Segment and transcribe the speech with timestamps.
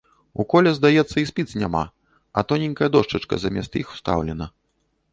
[0.43, 1.83] У коле здаецца й спіц няма,
[2.39, 4.45] а тоненькая дошчачка замест іх устаўлена.